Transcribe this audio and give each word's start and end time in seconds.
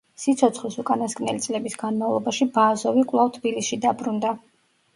სიცოცხლის 0.21 0.77
უკანასკნელი 0.83 1.43
წლების 1.43 1.77
განმავლობაში 1.83 2.49
ბააზოვი 2.57 3.07
კვლავ 3.15 3.33
თბილისში 3.39 3.83
დაბრუნდა. 3.87 4.37